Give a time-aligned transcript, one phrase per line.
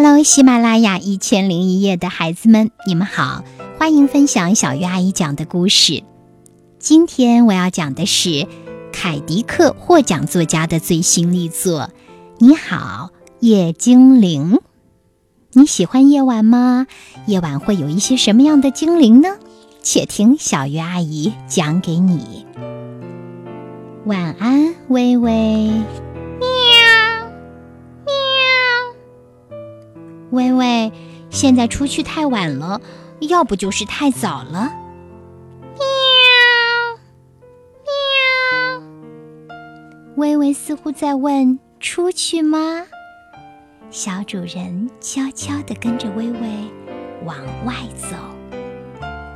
[0.00, 3.42] Hello，喜马拉雅一千零一夜的孩子们，你们好，
[3.80, 6.04] 欢迎分享小鱼阿姨讲的故事。
[6.78, 8.46] 今天我要讲的是
[8.92, 11.80] 凯迪克获奖作家的最新力作
[12.38, 14.52] 《你好，夜精灵》。
[15.54, 16.86] 你喜欢夜晚吗？
[17.26, 19.30] 夜晚会有一些什么样的精灵呢？
[19.82, 22.46] 且听小鱼阿姨讲给你。
[24.04, 25.72] 晚安，微微。
[30.30, 30.92] 微微，
[31.30, 32.80] 现在出去太晚了，
[33.20, 34.72] 要不就是太早了。
[35.74, 35.84] 喵
[37.86, 38.82] 喵，
[40.16, 42.84] 微微似乎在问：“出去吗？”
[43.90, 46.40] 小主人悄悄地跟着微微
[47.24, 48.16] 往外走。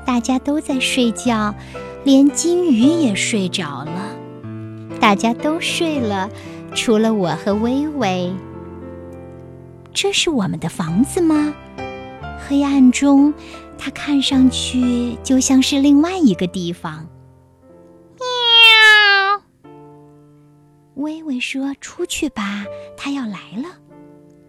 [0.04, 1.54] 大家都在睡觉，
[2.04, 4.14] 连金鱼也睡着了。
[5.00, 6.28] 大家都睡了，
[6.74, 8.30] 除了我和微微。
[9.94, 11.54] 这是我们的房子吗？
[12.46, 13.32] 黑暗中，
[13.78, 17.06] 它看上去就像是另外一个地方。
[18.18, 19.42] 喵！
[20.94, 22.64] 微微说：“出去吧，
[22.96, 23.78] 它要来了。”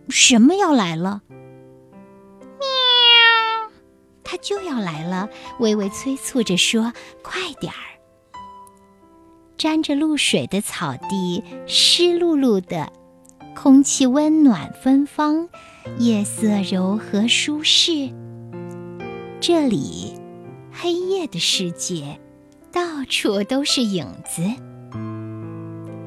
[0.09, 1.21] 什么要来了？
[2.41, 3.69] 喵！
[4.23, 5.29] 它就要来了。
[5.59, 6.91] 微微催促着说
[7.23, 7.93] ：“快点儿！”
[9.57, 12.91] 沾着露水的草地，湿漉漉的。
[13.55, 15.47] 空气温暖芬芳，
[15.97, 18.09] 夜色柔和舒适。
[19.39, 20.13] 这里，
[20.71, 22.19] 黑夜的世界，
[22.71, 24.41] 到处都是影子。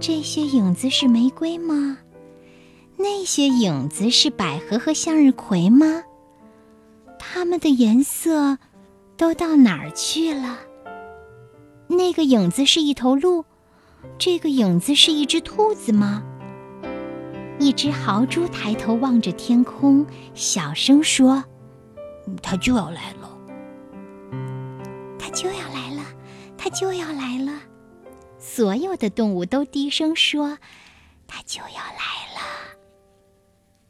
[0.00, 1.98] 这些影子是玫瑰吗？
[2.98, 6.02] 那些影子是百合和向日葵吗？
[7.19, 8.58] 它们的颜色
[9.17, 10.58] 都到哪儿去了？
[11.89, 13.44] 那个影子是一头鹿，
[14.19, 16.22] 这个影子是一只兔子吗？
[17.59, 21.43] 一只豪猪抬头望着天空，小声说
[22.43, 23.31] ：“它就要来了，
[25.19, 26.03] 它就要来了，
[26.59, 27.61] 它就要来了。”
[28.39, 30.58] 所有的动物都低声说
[31.27, 32.77] ：“它就要来了。”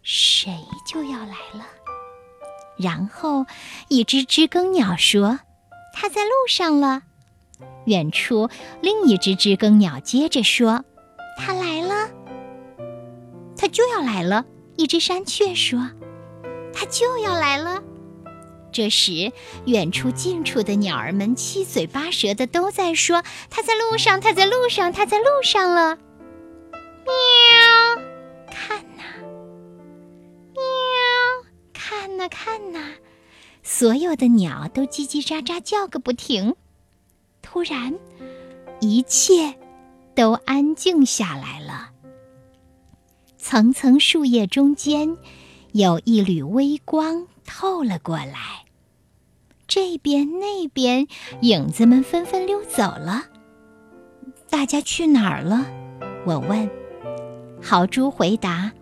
[0.02, 1.66] 谁就要来了？
[2.78, 3.46] 然后，
[3.88, 5.40] 一只知更鸟说
[5.92, 7.02] ：“它在路上了。”
[7.86, 8.48] 远处，
[8.80, 10.84] 另一只知更鸟接着说
[11.36, 11.85] ：“它来了。”
[13.66, 14.46] 它就要来了，
[14.76, 15.90] 一只山雀说
[16.72, 17.82] ：“它就要来了。”
[18.70, 19.32] 这时，
[19.66, 25.98] 远处、近处的鸟儿们七嘴八舌的都在说：“它在路上，它在路上，它在路上了。”
[27.04, 28.04] 喵，
[28.52, 29.02] 看呐，
[30.54, 30.62] 喵，
[31.72, 32.92] 看呐，看呐，
[33.64, 36.54] 所有的鸟都叽叽喳喳叫个不停。
[37.42, 37.92] 突然，
[38.78, 39.56] 一切
[40.14, 41.90] 都安静下来了。
[43.48, 45.16] 层层树叶中间，
[45.70, 48.64] 有一缕微光透了过来。
[49.68, 51.06] 这边那边，
[51.42, 53.26] 影子们纷纷溜走了。
[54.50, 55.64] 大家去哪儿了？
[56.26, 56.68] 我问。
[57.62, 58.72] 豪猪回答：“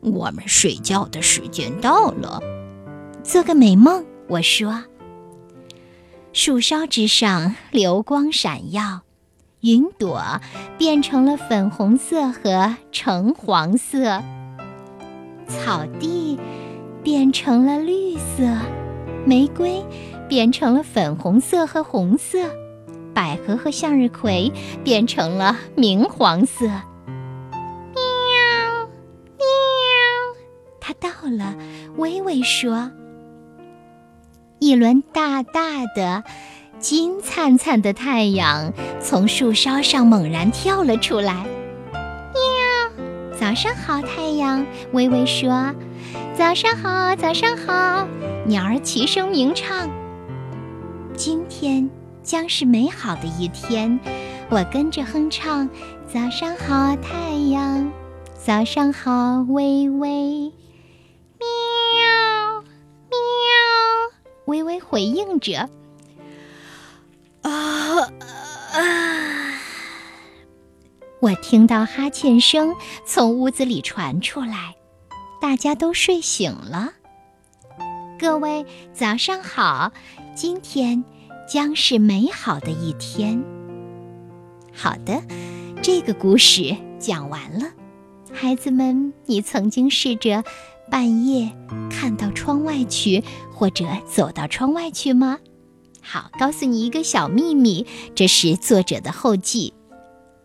[0.00, 2.42] 我们睡觉的时间到了，
[3.24, 4.84] 做个美梦。”我说。
[6.34, 9.05] 树梢之上，流光闪耀。
[9.66, 10.22] 云朵
[10.78, 14.22] 变成了粉红色和橙黄色，
[15.48, 16.38] 草地
[17.02, 18.44] 变成了绿色，
[19.24, 19.84] 玫瑰
[20.28, 22.48] 变成了粉红色和红色，
[23.12, 24.52] 百合和向日葵
[24.84, 26.68] 变成了明黄色。
[26.68, 26.76] 喵
[29.36, 29.46] 喵，
[30.80, 31.56] 它到了。
[31.96, 32.92] 微微说
[34.60, 36.22] ：“一轮大大的。”
[36.78, 41.46] 金灿灿的太阳从树梢上猛然跳了出来。
[41.92, 43.32] 喵！
[43.38, 44.64] 早上好，太阳。
[44.92, 45.74] 微微说
[46.36, 48.06] ：“早上好，早上好。”
[48.46, 49.88] 鸟儿齐声鸣唱。
[51.16, 51.88] 今天
[52.22, 53.98] 将是美好的一天。
[54.48, 55.68] 我跟着哼唱
[56.06, 57.90] ：“早上好，太阳。
[58.34, 60.52] 早上好，微微。”
[61.40, 62.62] 喵
[63.08, 63.16] 喵，
[64.44, 65.68] 微微回应着。
[71.26, 74.76] 我听到哈欠声从屋子里传出来，
[75.40, 76.92] 大家都睡醒了。
[78.16, 79.90] 各位早上好，
[80.36, 81.04] 今天
[81.52, 83.42] 将是美好的一天。
[84.72, 85.20] 好的，
[85.82, 87.72] 这个故事讲完了。
[88.32, 90.44] 孩子们，你曾经试着
[90.88, 91.50] 半夜
[91.90, 95.40] 看到窗外去，或者走到窗外去吗？
[96.00, 97.84] 好，告诉你一个小秘密，
[98.14, 99.74] 这是作者的后记。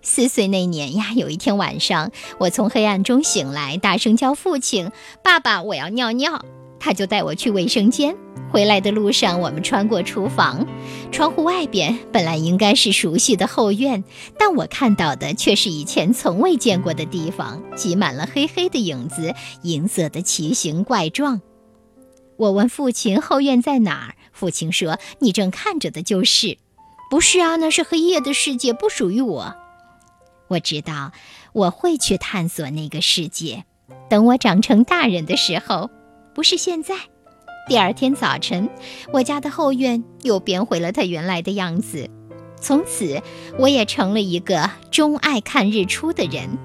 [0.01, 4.91] 四岁那年呀，有一天晚上，我从黑暗中醒来，大声叫父亲
[5.23, 6.43] ：“爸爸，我要尿尿。”
[6.79, 8.15] 他就带我去卫生间。
[8.49, 10.67] 回来的路上，我们穿过厨房，
[11.11, 14.03] 窗户外边本来应该是熟悉的后院，
[14.37, 21.41] 但我看到的却是以前从未见过的地方，挤满了黑黑的影子，银色的奇形怪状。
[22.37, 26.57] 我问父亲：“后院在哪儿？”父亲说：“你正看着的就是。
[27.11, 29.55] ”“不是啊，那是黑夜的世界，不属于我。”
[30.51, 31.13] 我知道，
[31.53, 33.63] 我会去探索那个世界。
[34.09, 35.89] 等我长成大人的时候，
[36.35, 36.95] 不是现在。
[37.69, 38.69] 第二天早晨，
[39.13, 42.09] 我家的后院又变回了它原来的样子。
[42.59, 43.21] 从此，
[43.59, 46.57] 我也成了一个钟爱看日出的人。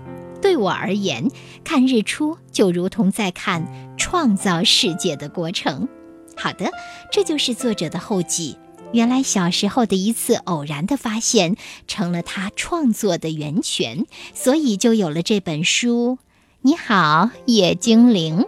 [0.42, 1.30] 对我而言，
[1.62, 5.88] 看日出就如同在看创造世界的过程。
[6.36, 6.72] 好的，
[7.12, 8.58] 这就是作者的后记。
[8.92, 11.56] 原来小时候的一次偶然的发现，
[11.86, 16.18] 成了他创作的源泉，所以就有了这本书。
[16.62, 18.44] 你好，夜精灵。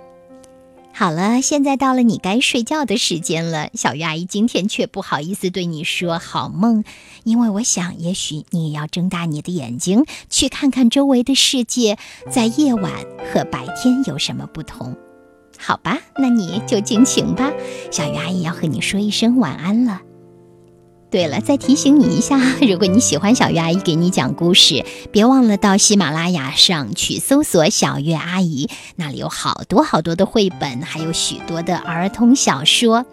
[0.93, 3.71] 好了，现在到了你该睡觉的时间了。
[3.75, 6.83] 小鱼阿姨今天却不好意思对你说好梦，
[7.23, 11.99] 因为我想，也许你也要睁大你的眼睛，去看看周围的世界，
[12.29, 12.93] 在夜晚
[13.33, 14.97] 和白天有什么不同。
[15.57, 17.53] 好吧，那你就尽情吧。
[17.93, 20.01] 小鱼阿姨要和你说一声晚安了。
[21.11, 33.07] 对了，再提醒你一下，如果你喜欢小月阿姨给你讲故事，别忘了到喜马拉雅上去搜索“小月阿姨”，那里有好多好多的绘本，还有许多的儿童小说。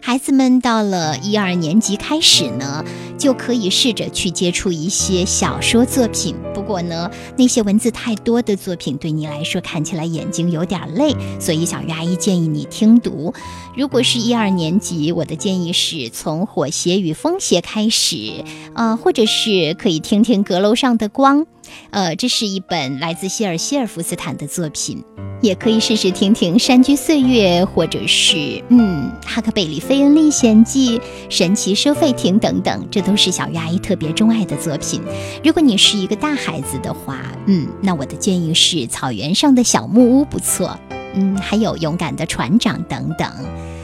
[0.00, 2.84] 孩子们到了一二年级开始呢，
[3.18, 6.34] 就可以试着去接触一些小说作品。
[6.54, 13.34] 不过呢，那些文字太多的作品对你来说看起来眼睛有点累，所以小鱼阿姨建议你听读。
[13.76, 18.44] 如果是一二年级，我的建议是从《火鞋与风鞋》开始，
[18.74, 21.42] 呃，或者是可以听听《阁楼上的光》。
[21.90, 25.02] 呃，这是一本来自希尔希尔福斯坦的作品，
[25.40, 30.98] 也可以试试听听《山居岁月》，或者是嗯《哈克贝里费恩历险记》
[31.28, 35.00] 《神奇收费亭》等等，这都是小鱼阿姨特别钟爱的作品。
[35.44, 40.78] 如果你是一个大孩子的话，嗯，那我的建议是《草原上的小木屋》不错，
[41.14, 43.28] 嗯，还有《勇敢的船长》等等。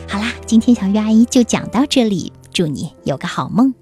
[0.09, 3.75] 好啦，今天小鱼阿姨就讲到这里，祝你有个好梦。